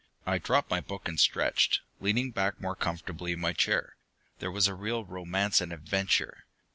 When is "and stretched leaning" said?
1.07-2.31